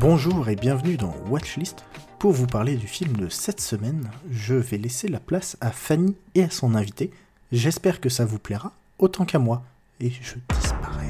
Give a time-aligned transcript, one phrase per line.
[0.00, 1.84] Bonjour et bienvenue dans Watchlist.
[2.18, 6.16] Pour vous parler du film de cette semaine, je vais laisser la place à Fanny
[6.34, 7.10] et à son invité.
[7.52, 9.62] J'espère que ça vous plaira autant qu'à moi.
[10.00, 11.04] Et je disparais.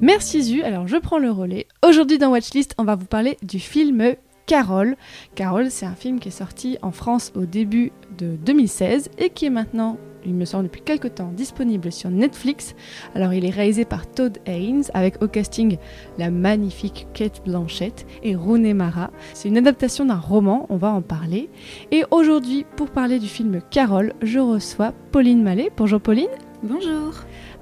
[0.00, 1.66] Merci Zu, alors je prends le relais.
[1.86, 4.14] Aujourd'hui dans Watchlist, on va vous parler du film
[4.46, 4.96] Carole.
[5.34, 9.44] Carole, c'est un film qui est sorti en France au début de 2016 et qui
[9.44, 12.74] est maintenant, il me semble depuis quelques temps, disponible sur Netflix.
[13.14, 15.78] Alors il est réalisé par Todd Haynes avec au casting
[16.18, 19.10] la magnifique Kate Blanchett et Rooney Mara.
[19.34, 21.48] C'est une adaptation d'un roman, on va en parler.
[21.92, 25.70] Et aujourd'hui, pour parler du film Carole, je reçois Pauline Mallet.
[25.76, 26.26] Bonjour Pauline.
[26.62, 27.14] Bonjour.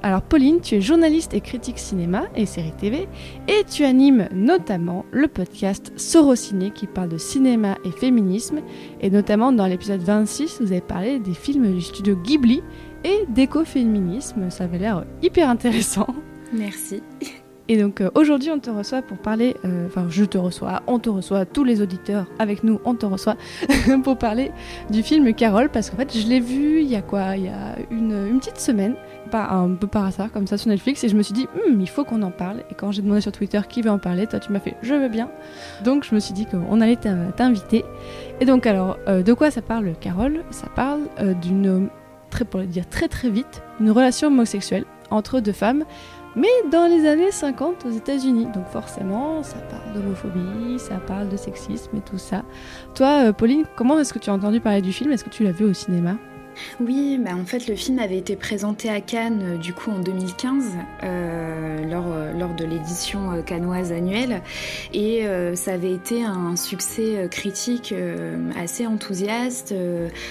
[0.04, 3.08] Alors Pauline, tu es journaliste et critique cinéma et séries TV
[3.48, 8.60] et tu animes notamment le podcast Sorociné qui parle de cinéma et féminisme
[9.00, 12.62] et notamment dans l'épisode 26 vous avez parlé des films du studio Ghibli
[13.02, 14.50] et d'écoféminisme.
[14.50, 16.08] Ça avait l'air hyper intéressant.
[16.52, 17.02] Merci.
[17.68, 20.98] Et donc euh, aujourd'hui, on te reçoit pour parler, euh, enfin je te reçois, on
[20.98, 23.36] te reçoit, tous les auditeurs avec nous, on te reçoit
[24.04, 24.50] pour parler
[24.90, 27.48] du film Carole, parce qu'en fait je l'ai vu il y a quoi Il y
[27.48, 28.96] a une, une, petite semaine,
[29.30, 31.80] pas un peu par hasard comme ça sur Netflix, et je me suis dit, hm,
[31.80, 32.58] il faut qu'on en parle.
[32.70, 34.94] Et quand j'ai demandé sur Twitter qui veut en parler, toi tu m'as fait, je
[34.94, 35.30] veux bien.
[35.84, 36.98] Donc je me suis dit qu'on allait
[37.36, 37.84] t'inviter.
[38.40, 40.44] Et donc alors, euh, de quoi ça parle Carole?
[40.50, 41.00] Ça parle
[41.40, 41.88] d'une,
[42.28, 45.84] très pour le dire très très vite, une relation homosexuelle entre deux femmes
[46.36, 48.46] mais dans les années 50 aux États-Unis.
[48.54, 52.42] Donc forcément, ça parle d'homophobie, ça parle de sexisme et tout ça.
[52.94, 55.12] Toi, Pauline, comment est-ce que tu as entendu parler du film?
[55.12, 56.16] Est-ce que tu l'as vu au cinéma?
[56.80, 59.98] Oui, bah en fait le film avait été présenté à Cannes euh, du coup en
[59.98, 60.64] 2015
[61.02, 64.42] euh, lors, euh, lors de l'édition cannoise annuelle
[64.92, 65.24] et
[65.54, 67.94] ça avait été un succès critique
[68.56, 69.74] assez enthousiaste.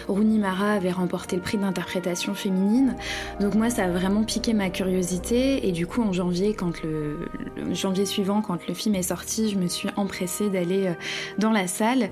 [0.08, 2.96] Rooney Mara avait remporté le prix d'interprétation féminine
[3.40, 7.30] donc moi ça a vraiment piqué ma curiosité et du coup en janvier quand le,
[7.58, 10.92] le janvier suivant quand le film est sorti je me suis empressée d'aller
[11.38, 12.10] dans la salle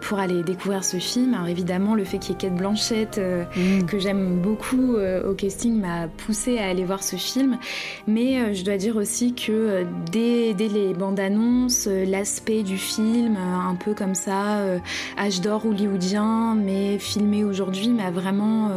[0.00, 1.34] pour aller découvrir ce film.
[1.34, 3.86] Alors évidemment le fait qu'il y ait Kate Blanchet euh, mmh.
[3.86, 7.58] que j'aime beaucoup euh, au casting m'a poussé à aller voir ce film.
[8.06, 13.36] Mais euh, je dois dire aussi que dès, dès les bandes annonces, l'aspect du film,
[13.36, 14.58] un peu comme ça,
[15.18, 18.70] âge d'or hollywoodien, mais filmé aujourd'hui, m'a vraiment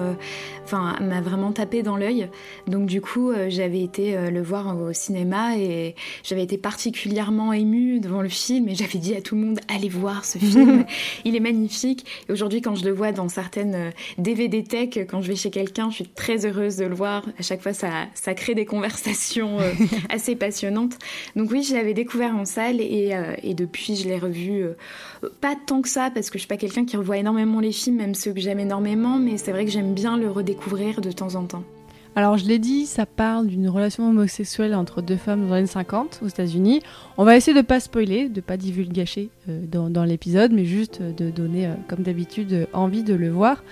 [0.64, 2.30] enfin m'a vraiment tapé dans l'œil.
[2.68, 7.54] Donc du coup, euh, j'avais été euh, le voir au cinéma et j'avais été particulièrement
[7.54, 10.86] émue devant le film et j'avais dit à tout le monde allez voir ce film,
[11.26, 12.06] il est magnifique.
[12.30, 15.52] Et aujourd'hui, quand je le vois dans certaines DVD euh, tech, quand je vais chez
[15.52, 17.26] quelqu'un, je suis très heureuse de le voir.
[17.38, 19.58] À chaque fois, ça, ça crée des conversations
[20.10, 20.98] assez passionnantes.
[21.36, 23.12] Donc oui, je l'avais découvert en salle et,
[23.44, 24.66] et depuis, je l'ai revu
[25.42, 27.98] pas tant que ça parce que je suis pas quelqu'un qui revoit énormément les films,
[27.98, 31.12] même ceux que j'aime énormément, mais c'est vrai que j'aime bien le redécouvrir découvrir de
[31.12, 31.64] temps en temps.
[32.16, 35.68] Alors je l'ai dit, ça parle d'une relation homosexuelle entre deux femmes dans les années
[35.68, 36.82] 50 aux États-Unis.
[37.18, 41.32] On va essayer de pas spoiler, de pas divulgacher euh, dans, l'épisode, mais juste de
[41.32, 43.64] donner, euh, comme d'habitude, euh, envie de le voir.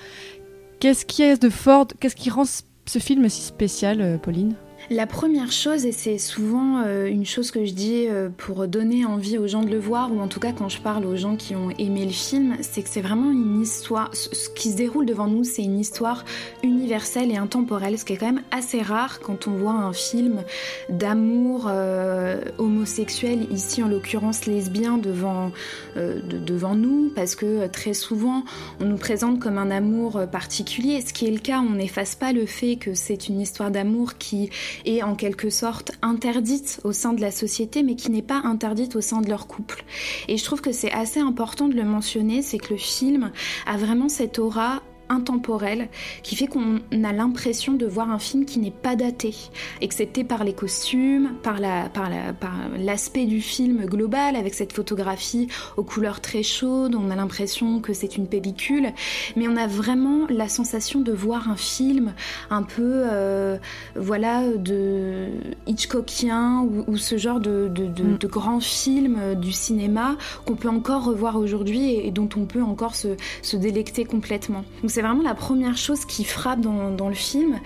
[0.80, 4.56] Qu'est-ce qui est de fort, qu'est-ce qui rend ce film si spécial, euh, Pauline?
[4.90, 9.06] La première chose, et c'est souvent euh, une chose que je dis euh, pour donner
[9.06, 11.36] envie aux gens de le voir, ou en tout cas quand je parle aux gens
[11.36, 15.06] qui ont aimé le film, c'est que c'est vraiment une histoire, ce qui se déroule
[15.06, 16.26] devant nous, c'est une histoire
[16.64, 20.44] universelle et intemporelle, ce qui est quand même assez rare quand on voit un film
[20.90, 25.52] d'amour euh, homosexuel, ici en l'occurrence lesbien, devant,
[25.96, 28.44] de, devant nous, parce que très souvent
[28.80, 32.34] on nous présente comme un amour particulier, ce qui est le cas, on n'efface pas
[32.34, 34.50] le fait que c'est une histoire d'amour qui
[34.86, 38.96] est en quelque sorte interdite au sein de la société, mais qui n'est pas interdite
[38.96, 39.84] au sein de leur couple.
[40.28, 43.32] Et je trouve que c'est assez important de le mentionner, c'est que le film
[43.66, 45.90] a vraiment cette aura intemporel
[46.24, 49.36] qui fait qu'on a l'impression de voir un film qui n'est pas daté,
[49.82, 54.74] excepté par les costumes, par la, par la, par l'aspect du film global avec cette
[54.74, 56.96] photographie aux couleurs très chaudes.
[56.96, 58.94] On a l'impression que c'est une pellicule,
[59.36, 62.14] mais on a vraiment la sensation de voir un film
[62.50, 63.58] un peu, euh,
[63.96, 65.28] voilà, de
[65.68, 68.18] Hitchcockien ou, ou ce genre de, de, de, mm.
[68.18, 70.16] de grands films du cinéma
[70.46, 73.10] qu'on peut encore revoir aujourd'hui et, et, dont on peut encore se,
[73.42, 74.64] se délecter complètement.
[74.82, 77.60] Donc c'est vraiment la première chose qui frappe dans, dans le film.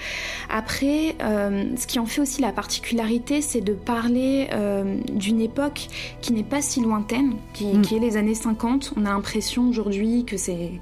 [0.50, 5.88] Après, euh, ce qui en fait aussi la particularité, c'est de parler euh, d'une époque
[6.22, 7.82] qui n'est pas si lointaine, qui, mm.
[7.82, 8.94] qui, est les années 50.
[8.96, 10.80] On a l'impression aujourd'hui que c'est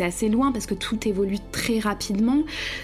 [0.00, 2.38] assez loin parce que tout évolue très rapidement.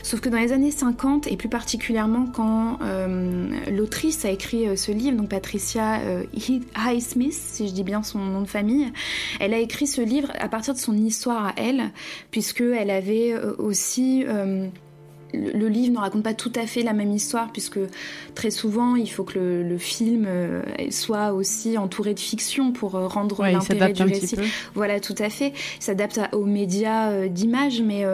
[0.04, 4.92] Sauf que dans les années 50, et plus particulièrement quand euh, l'autrice a écrit ce
[4.92, 5.98] livre, donc Patricia
[6.76, 8.92] Highsmith, si je dis bien son nom de famille,
[9.40, 11.90] elle a écrit ce livre à partir de son histoire à elle,
[12.30, 14.66] puisque elle avait euh, aussi euh,
[15.34, 17.78] le livre ne raconte pas tout à fait la même histoire puisque
[18.34, 23.42] très souvent il faut que le, film euh, soit aussi entouré de fiction pour rendre
[23.42, 24.36] l'intérêt du récit.
[24.74, 25.54] Voilà, tout à fait.
[25.78, 28.04] Il s'adapte aux médias d'image, mais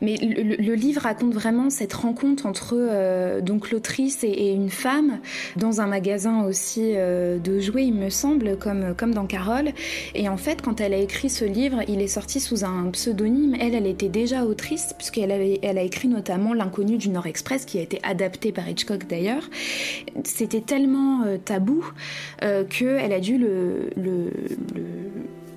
[0.00, 5.20] mais le, livre raconte vraiment cette rencontre entre euh, donc l'autrice et, une femme
[5.56, 9.70] dans un magasin aussi euh, de jouets, il me semble, comme, comme dans Carole.
[10.14, 13.56] Et en fait, quand elle a écrit ce livre, il est sorti sous un pseudonyme.
[13.60, 17.64] Elle, elle était déjà autrice, puisqu'elle avait, elle a écrit notamment L'inconnu du Nord Express,
[17.64, 19.48] qui a été adapté par Hitchcock d'ailleurs.
[20.24, 21.84] C'était tellement euh, tabou
[22.68, 23.90] qu'elle a dû le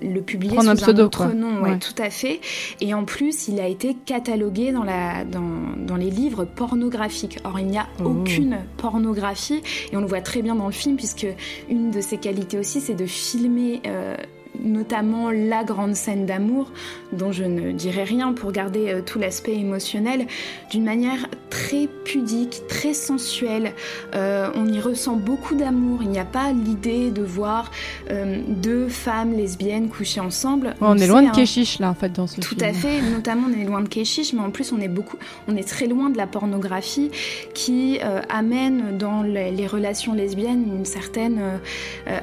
[0.02, 2.40] le publier sous un, pseudo, autre nom, ouais, tout à fait.
[2.82, 7.40] Et en plus, il a été catalogué dans, la, dans, dans les livres pornographiques.
[7.44, 8.10] Or, il n'y a oh.
[8.10, 9.62] aucune pornographie,
[9.92, 11.28] et on le voit très bien dans le film, puisque
[11.70, 14.16] une de ses qualités aussi, c'est de filmer euh,
[14.64, 16.72] notamment la grande scène d'amour,
[17.12, 20.28] dont je ne dirai rien pour garder euh, tout l'aspect émotionnel,
[20.72, 23.74] d'une manière très pudique, très sensuelle.
[24.16, 26.00] Euh, on y ressent beaucoup d'amour.
[26.02, 27.72] Il n'y a pas l'idée de voir
[28.10, 30.76] euh, deux femmes lesbiennes coucher ensemble.
[30.82, 32.70] on, est loin de Keshish là en fait dans ce Tout film.
[32.70, 35.18] à fait, notamment on est loin de Keshish, mais en plus on est beaucoup,
[35.48, 37.12] on est très loin de la pornographie
[37.54, 38.00] qui
[38.30, 41.42] amène dans les, relations lesbiennes une certaine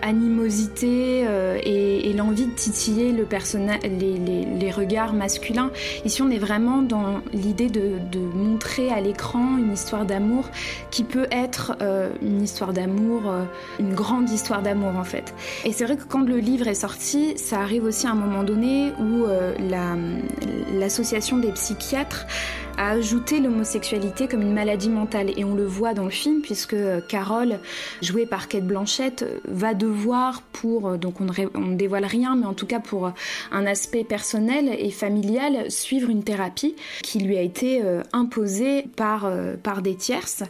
[0.02, 1.24] animosité
[1.62, 3.26] et, et envie de titiller le
[3.82, 5.70] les, les, regards masculins.
[6.04, 7.98] Ici, on est vraiment dans l'idée de,
[8.34, 10.48] montrer à l'écran une histoire d'amour
[10.90, 13.44] qui peut être euh, une histoire d'amour, euh,
[13.78, 15.34] une grande histoire d'amour en fait.
[15.64, 18.44] Et c'est vrai que quand le livre est sorti, ça arrive aussi à un moment
[18.44, 19.54] donné où euh,
[20.72, 22.26] l'association des psychiatres
[22.78, 25.30] a ajouté l'homosexualité comme une maladie mentale.
[25.36, 26.76] Et on le voit dans le film, puisque
[27.08, 27.58] Carole,
[28.02, 32.66] jouée par Kate Blanchett, va devoir, pour, donc on ne, dévoile rien, mais en tout
[32.66, 33.12] cas pour
[33.52, 39.24] un aspect personnel et familial, suivre une thérapie qui lui a été euh, imposée par,
[39.24, 40.42] euh, par des tierces.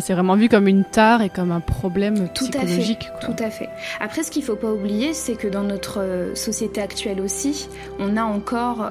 [0.00, 3.08] C'est vraiment vu comme une tare et comme un problème tout psychologique.
[3.14, 3.68] À fait, Tout à fait.
[4.00, 7.68] Après, ce qu'il ne faut pas oublier, c'est que dans notre euh, société actuelle aussi,
[7.98, 8.90] on a encore,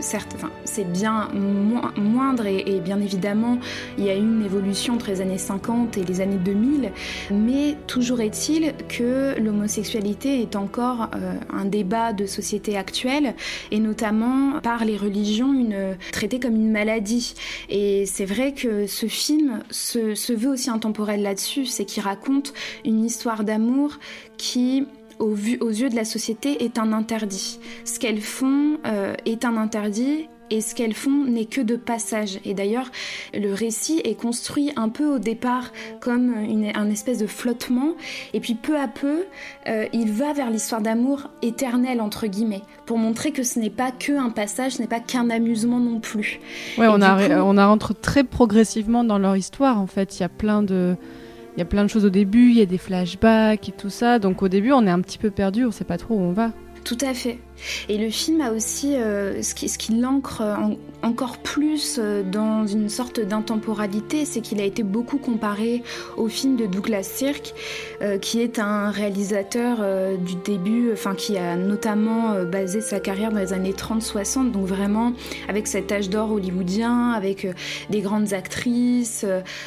[0.00, 1.28] certes, enfin, c'est bien
[1.96, 3.58] moindre et, bien évidemment
[3.98, 6.92] il y a eu une évolution entre les années 50 et les années 2000,
[7.30, 13.34] mais toujours est-il que l'homosexualité est encore euh, un débat de société actuelle
[13.70, 17.34] et notamment par les religions une, traitée comme une maladie.
[17.68, 22.52] Et c'est vrai que ce film se, veut aussi intemporel là-dessus, c'est qu'il raconte
[22.84, 23.98] une histoire d'amour
[24.36, 24.86] qui
[25.18, 27.60] aux, yeux de la société est un interdit.
[27.84, 32.40] Ce qu'elles font euh, est un interdit et ce qu'elles font n'est que de passage.
[32.44, 32.90] Et d'ailleurs,
[33.34, 37.94] le récit est construit un peu au départ comme une, un espèce de flottement,
[38.34, 39.24] et puis peu à peu,
[39.68, 43.90] euh, il va vers l'histoire d'amour éternelle, entre guillemets, pour montrer que ce n'est pas
[43.90, 46.40] que un passage, ce n'est pas qu'un amusement non plus.
[46.78, 50.18] Ouais, on, a, on a rentre très progressivement dans leur histoire, en fait.
[50.18, 50.96] Il y a plein de...
[51.56, 53.90] Il y a plein de choses au début, il y a des flashbacks et tout
[53.90, 54.20] ça.
[54.20, 56.30] Donc au début, on est un petit peu perdu, on sait pas trop où on
[56.30, 56.52] va.
[56.84, 57.38] Tout à fait.
[57.88, 60.42] Et le film a aussi euh, ce qui, l'ancre
[61.02, 65.82] encore plus euh, dans une sorte d'intemporalité, c'est qu'il a été beaucoup comparé
[66.16, 67.54] au film de Douglas Sirk,
[68.02, 69.78] euh, qui est un réalisateur
[70.18, 75.12] du début, enfin qui a notamment basé sa carrière dans les années 30-60, donc vraiment
[75.48, 77.46] avec cet âge d'or hollywoodien, avec
[77.90, 79.24] des grandes actrices,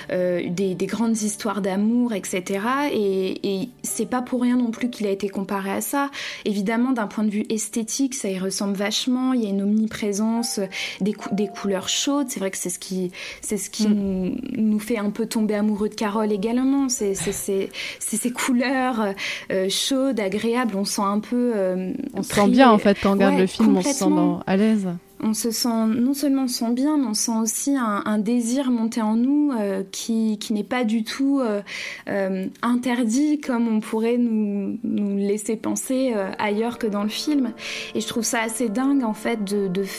[0.09, 2.43] des, des, grandes histoires d'amour, etc.
[2.91, 6.09] Et, et c'est pas pour rien non plus qu'il a été comparé à ça.
[6.45, 7.82] Évidemment, d'un point de vue esthétique,
[8.13, 9.33] ça y ressemble vachement.
[9.33, 10.59] Il y a une omniprésence
[11.01, 12.27] des, des couleurs chaudes.
[12.29, 13.11] C'est vrai que c'est ce qui,
[13.41, 14.35] c'est ce qui mm.
[14.57, 16.89] nous, fait un peu tomber amoureux de Carole également.
[16.89, 19.13] C'est ces couleurs
[19.51, 20.75] euh, chaudes, agréables.
[20.75, 21.53] On sent un peu.
[21.55, 24.05] Euh, on se sent bien en fait quand on regarde le film, on se sent
[24.45, 24.87] à l'aise
[25.23, 29.15] on se sent non seulement on bien, mais on sent aussi un, désir monter en
[29.15, 31.61] nous euh, qui, n'est pas du tout euh,
[32.09, 34.77] euh, interdit comme on pourrait nous,
[35.17, 37.53] laisser penser ailleurs que dans le film.
[37.95, 39.39] Et je trouve ça assez dingue en fait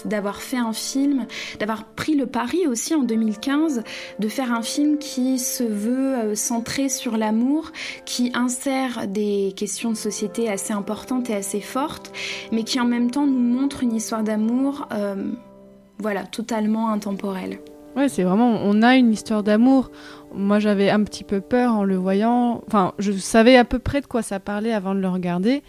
[0.04, 1.26] d'avoir fait un film,
[1.59, 3.83] d'avoir pris le pari aussi en 2015
[4.19, 7.73] de faire un film qui se veut centré sur l'amour,
[8.04, 12.12] qui insère des questions de société assez importantes et assez fortes,
[12.52, 14.87] mais qui en même temps nous montre une histoire d'amour
[15.99, 17.59] voilà, totalement intemporel.
[17.97, 19.90] Ouais, c'est vraiment, on a une histoire d'amour.
[20.35, 22.62] Moi, j'avais un petit peu peur en le voyant.
[22.66, 25.62] Enfin, je savais à peu près de quoi ça parlait avant de le regarder.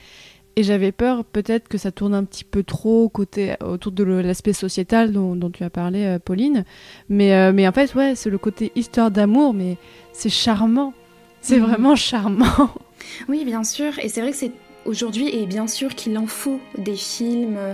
[0.57, 4.53] Et j'avais peur peut-être que ça tourne un petit peu trop côté, autour de l'aspect
[4.53, 6.63] sociétal dont, tu as parlé, euh, Pauline.
[7.09, 9.77] Mais, euh, mais en fait, ouais, c'est le côté histoire d'amour, mais
[10.13, 10.93] c'est charmant.
[11.41, 11.65] C'est mhm.
[11.65, 12.45] vraiment charmant.
[13.29, 13.99] Oui, bien sûr.
[13.99, 14.51] Et c'est vrai que c'est
[14.85, 17.73] aujourd'hui, et bien sûr qu'il en faut des films euh,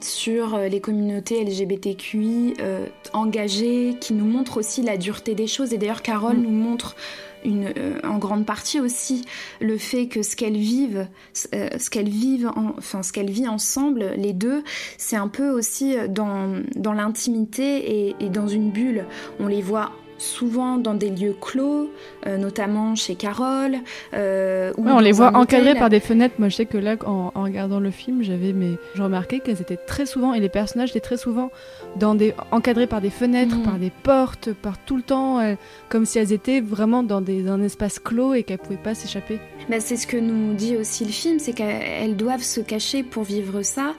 [0.00, 5.72] sur les communautés LGBTQI euh, engagées, qui nous montrent aussi la dureté des choses.
[5.72, 6.42] Et d'ailleurs, Carole mm.
[6.42, 6.96] nous montre
[7.44, 9.24] une, euh, en grande partie aussi
[9.60, 14.32] le fait que ce qu'elles vivent, ce qu'elles vivent, enfin ce qu'elles vivent ensemble, les
[14.32, 14.62] deux,
[14.96, 19.04] c'est un peu aussi dans, dans l'intimité et, et, dans une bulle.
[19.40, 19.92] On les voit
[20.24, 21.90] souvent dans des lieux clos,
[22.26, 23.76] euh, notamment chez Carole.
[24.14, 26.34] Euh, on les voit encadrés par des fenêtres.
[26.38, 29.76] Moi, je sais que là, en, regardant le film, j'avais mais je remarquais qu'elles étaient
[29.76, 31.50] très souvent et les personnages étaient très souvent
[31.96, 33.62] dans des encadrés par des fenêtres, mhm.
[33.62, 35.54] par des portes, par tout le temps, euh,
[35.88, 39.38] comme si elles étaient vraiment dans des, un espace clos et qu'elles pouvaient pas s'échapper.
[39.68, 43.24] Bah, c'est ce que nous dit aussi le film, c'est qu'elles doivent se cacher pour
[43.24, 43.94] vivre ça.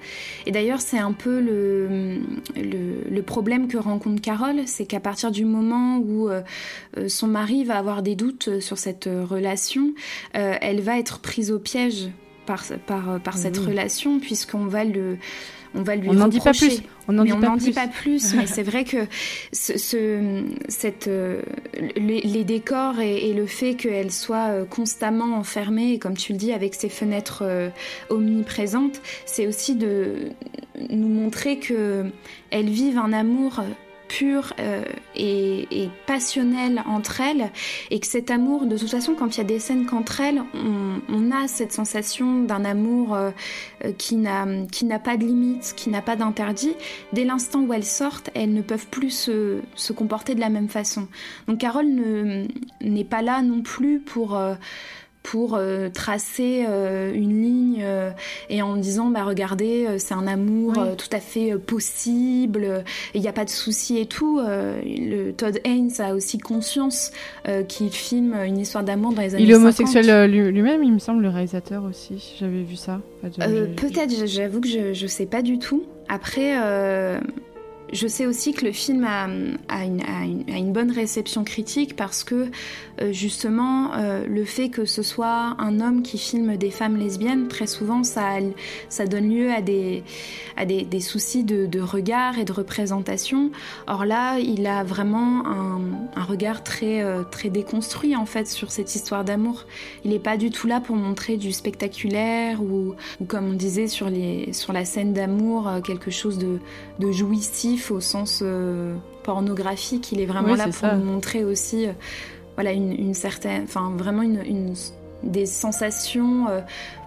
[0.45, 2.17] Et d'ailleurs, c'est un peu le,
[2.55, 6.41] le, le problème que rencontre Carole, c'est qu'à partir du moment où euh,
[6.97, 9.93] euh, son mari va avoir des doutes sur cette relation,
[10.35, 12.09] euh, elle va être prise au piège
[12.45, 15.17] par, par, par cette relation, puisqu'on va le
[15.77, 16.83] on va lui on n'en dit pas plus.
[17.09, 17.23] On n'en
[17.57, 18.33] dit, pas plus.
[18.33, 19.07] mais c'est vrai que
[19.51, 21.09] ce, cette,
[21.97, 26.87] les, décors et, le fait qu'elle soit constamment enfermée, comme tu le dis, avec ses
[26.87, 27.43] fenêtres
[28.09, 30.29] omniprésentes, c'est aussi de
[30.89, 32.05] nous montrer que
[32.51, 33.61] elles vivent un amour
[34.07, 34.83] pure euh,
[35.15, 37.51] et, et, passionnelle entre elles
[37.91, 40.41] et que cet amour, de toute façon, quand il y a des scènes qu'entre elles,
[40.53, 43.31] on, a cette sensation d'un amour euh,
[43.83, 46.75] euh, qui n'a pas de limite, qui n'a pas d'interdit.
[47.13, 50.69] Dès l'instant où elles sortent, elles ne peuvent plus se, se comporter de la même
[50.69, 51.07] façon.
[51.47, 51.87] Donc Carole
[52.81, 54.39] n'est pas là non plus pour
[55.25, 58.11] pour euh, tracer euh, une ligne euh,
[58.51, 62.83] et en disant bah regardez c'est un amour tout à fait possible
[63.15, 67.11] il n'y a pas de souci et tout le Todd Haynes a aussi conscience
[67.67, 71.23] qu'il filme une histoire d'amour dans les années il est homosexuel lui-même il me semble
[71.23, 73.01] le réalisateur aussi j'avais vu ça.
[73.23, 75.83] Peut-être j'avoue que je, je sais pas du tout.
[76.07, 76.55] Après
[77.95, 79.27] je sais aussi que le film a,
[79.83, 82.47] une, bonne réception critique parce que
[83.01, 87.47] euh, justement euh, le fait que ce soit un homme qui filme des femmes lesbiennes,
[87.47, 88.39] très souvent ça,
[89.07, 90.03] donne lieu à des,
[90.99, 93.51] soucis de, regard et de représentation.
[93.87, 98.93] Or là, il a vraiment un, regard très, euh, très déconstruit en fait sur cette
[98.93, 99.65] histoire d'amour.
[100.03, 102.95] Il n'est pas du tout là pour montrer du spectaculaire ou,
[103.27, 110.11] comme on disait sur, la scène d'amour, quelque chose de jouissif au sens euh, pornographique.
[110.11, 111.91] Il est vraiment là pour nous montrer aussi, euh,
[112.55, 114.73] voilà, une, certaine, enfin vraiment une,
[115.23, 116.61] des sensations euh,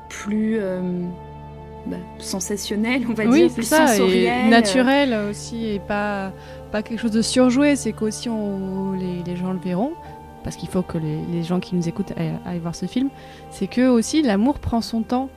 [0.08, 0.58] plus
[1.86, 6.32] bah, sensationnelles, on va dire, plus ça, sensorielles, naturelles aussi, et pas
[6.70, 7.76] pas quelque chose de surjoué.
[7.76, 9.92] C'est qu'aussi on, les, les, gens le verront.
[10.44, 13.10] Parce qu'il faut que les, les, gens qui nous écoutent aillent voir ce film,
[13.50, 15.28] c'est que aussi l'amour prend son temps.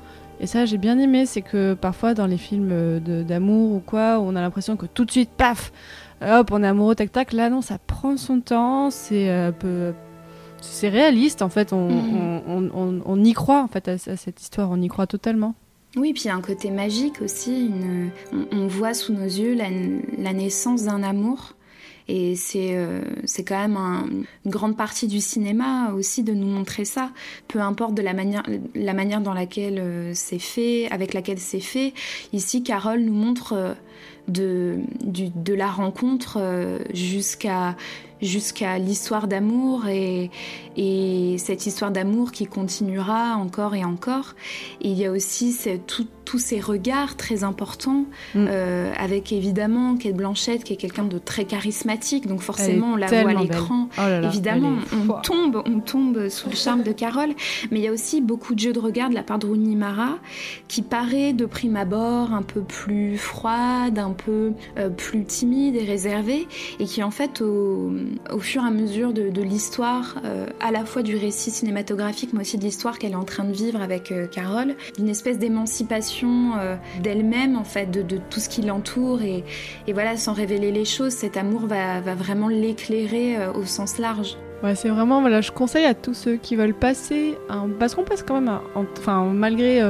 [0.42, 4.20] Et ça, j'ai bien aimé, c'est que parfois dans les films euh, d'amour ou quoi,
[4.20, 5.72] on a l'impression que tout de suite, paf,
[6.20, 7.32] hop, on est amoureux, tac tac.
[7.32, 9.94] Là, non, ça prend son temps, c'est un euh, peu.
[10.60, 12.72] C'est réaliste en fait, on, mm.
[12.74, 15.54] on, on, y croit en fait à, cette histoire, on y croit totalement.
[15.96, 18.10] Oui, puis il y a un côté magique aussi, une...
[18.52, 19.70] on, voit sous nos yeux la,
[20.18, 21.56] la naissance d'un amour
[22.12, 23.78] et c'est euh, c'est quand même
[24.46, 27.12] une grande partie du cinéma aussi de nous montrer ça,
[27.48, 28.44] peu importe de la manière,
[28.76, 31.94] la manière dans laquelle euh, c'est fait, avec laquelle c'est fait.
[32.34, 33.74] Ici, Carole nous montre euh,
[34.28, 36.40] de, de la rencontre
[36.94, 37.76] jusqu'à
[38.22, 40.30] jusqu'à l'histoire d'amour et,
[40.78, 44.36] et, cette histoire d'amour qui continuera encore et encore.
[44.82, 45.54] Et il y a aussi
[46.32, 48.46] tous ces regards très importants, mm.
[48.48, 53.08] euh, avec évidemment Kate Blanchette qui est quelqu'un de très charismatique, donc forcément on la
[53.08, 53.90] voit à l'écran.
[53.98, 57.32] Oh évidemment, on tombe, on tombe sous le charme de Carole,
[57.70, 59.76] mais il y a aussi beaucoup de jeux de regard de la part de Rooney
[59.76, 60.20] Mara
[60.70, 65.84] qui paraît de prime abord un peu plus froide, un peu euh, plus timide et
[65.84, 66.48] réservée,
[66.80, 67.92] et qui en fait au,
[68.32, 72.40] au fur et à mesure de, l'histoire, euh, à la fois du récit cinématographique, mais
[72.40, 76.76] aussi de l'histoire qu'elle est en train de vivre avec Carole, d'une espèce d'émancipation euh,
[77.02, 79.22] d'elle-même, en fait, de, tout ce qui l'entoure.
[79.22, 79.44] Et,
[79.94, 84.38] voilà, sans révéler les choses, cet amour va, vraiment l'éclairer au sens large.
[84.64, 87.36] Ouais, c'est vraiment, voilà, je conseille à tous ceux qui veulent passer,
[87.80, 89.82] parce qu'on passe quand même, enfin, malgré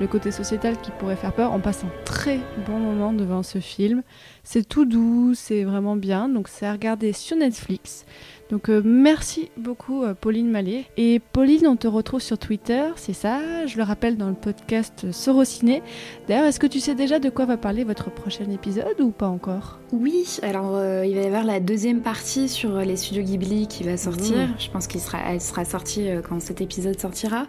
[0.00, 3.58] le côté sociétal qui pourrait faire peur, on passe un très bon moment devant ce
[3.58, 4.02] film.
[4.42, 6.28] C'est tout doux, c'est vraiment bien.
[6.28, 8.04] Donc c'est à regarder sur Netflix.
[8.50, 10.84] Donc euh, merci beaucoup euh, Pauline Mallet.
[10.96, 15.10] Et Pauline, on te retrouve sur Twitter, c'est ça, je le rappelle dans le podcast
[15.10, 15.82] Sorociné.
[16.28, 19.26] D'ailleurs, est-ce que tu sais déjà de quoi va parler votre prochain épisode ou pas
[19.26, 19.78] encore?
[19.92, 23.82] Oui, alors euh, il va y avoir la deuxième partie sur les studios Ghibli qui
[23.82, 24.36] va sortir.
[24.36, 24.54] Mmh.
[24.58, 27.46] Je pense qu'elle sera, elle sera sortie quand cet épisode sortira.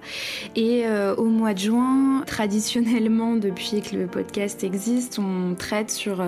[0.56, 0.86] Et
[1.18, 6.24] au mois de juin, traditionnellement, depuis que le podcast existe, on traite sur,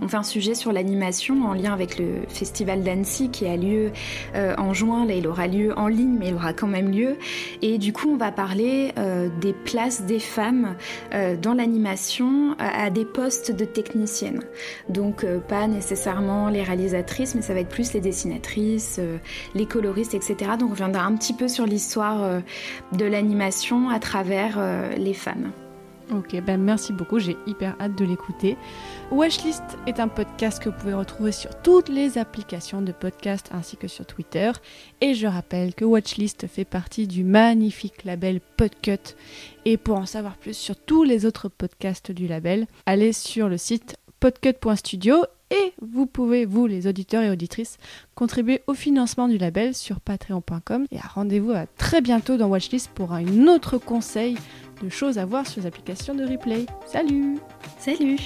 [0.00, 3.90] on fait un sujet sur l'animation en lien avec le festival d'Annecy qui a lieu
[4.34, 5.06] euh, en juin.
[5.06, 7.16] Là, il aura lieu en ligne, mais il aura quand même lieu.
[7.62, 10.74] Et du coup, on va parler euh, des places des femmes
[11.14, 14.42] euh, dans l'animation à, des postes de techniciennes.
[14.88, 19.00] Donc, pas nécessairement les réalisatrices, mais ça va être plus les dessinatrices,
[19.54, 20.52] les coloristes, etc.
[20.58, 22.42] Donc, on reviendra un petit peu sur l'histoire
[22.92, 24.58] de l'animation à travers
[24.96, 25.52] les femmes.
[26.12, 28.58] Ok, ben merci beaucoup, j'ai hyper hâte de l'écouter.
[29.10, 33.78] Watchlist est un podcast que vous pouvez retrouver sur toutes les applications de podcast ainsi
[33.78, 34.52] que sur Twitter.
[35.00, 39.16] Et je rappelle que Watchlist fait partie du magnifique label Podcut.
[39.64, 43.56] Et pour en savoir plus sur tous les autres podcasts du label, allez sur le
[43.56, 47.76] site podcut.studio et vous pouvez, vous les auditeurs et auditrices,
[48.14, 50.86] contribuer au financement du label sur patreon.com.
[50.90, 54.36] Et rendez-vous à très bientôt dans Watchlist pour un autre conseil
[54.82, 56.66] de choses à voir sur les applications de replay.
[56.86, 57.38] Salut
[57.78, 58.18] Salut